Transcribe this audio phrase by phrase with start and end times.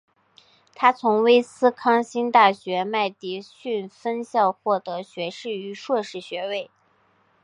[0.73, 6.71] 他从威斯康辛大学麦迪逊分校获得学士与硕士学位。